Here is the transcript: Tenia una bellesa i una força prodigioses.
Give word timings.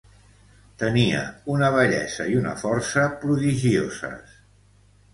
Tenia 0.83 1.19
una 1.57 1.69
bellesa 1.77 2.27
i 2.33 2.41
una 2.41 2.57
força 2.65 3.07
prodigioses. 3.23 4.39